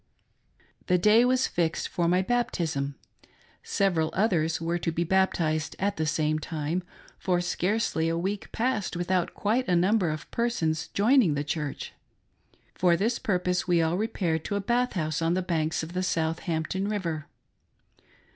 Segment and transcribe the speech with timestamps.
[0.87, 2.95] The day was fixed for my baptism.
[3.61, 6.81] Several others were to be baptized at the same time;
[7.19, 11.93] for scarcely a week passed with out quite a number of persons joining the church.
[12.73, 16.01] For this purpose we all repaired to a bath house on the banks of the
[16.01, 17.27] Southampton river.